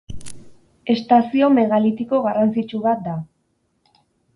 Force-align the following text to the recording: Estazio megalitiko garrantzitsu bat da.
Estazio 0.93 1.51
megalitiko 1.59 2.23
garrantzitsu 2.27 2.85
bat 2.91 3.09
da. 3.11 3.19